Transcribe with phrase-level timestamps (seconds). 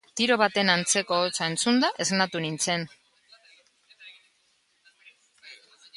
[0.19, 2.89] Tiro baten antzeko hotsa entzunda esnatu nintzen.